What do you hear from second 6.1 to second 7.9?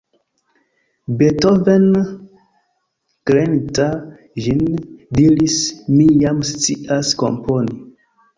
jam scias komponi".